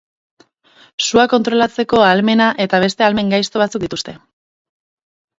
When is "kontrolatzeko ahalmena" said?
1.33-2.47